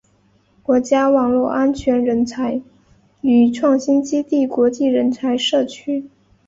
[0.63, 2.59] 国家网络安全人才
[3.21, 6.09] 与创新基地国际人才社区